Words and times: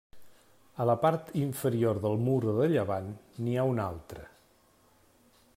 A 0.77 0.87
la 0.89 0.95
part 1.03 1.29
inferior 1.41 2.01
del 2.07 2.17
mur 2.29 2.39
de 2.47 2.67
llevant 2.73 3.13
n'hi 3.45 3.57
ha 3.65 3.69
una 3.77 3.89
altra. 3.93 4.29